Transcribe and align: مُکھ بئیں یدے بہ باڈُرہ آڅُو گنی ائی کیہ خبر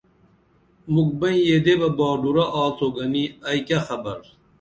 مُکھ 0.93 1.13
بئیں 1.19 1.41
یدے 1.47 1.73
بہ 1.79 1.89
باڈُرہ 1.97 2.45
آڅُو 2.61 2.87
گنی 2.95 3.23
ائی 3.47 3.59
کیہ 3.67 3.81
خبر 3.87 4.19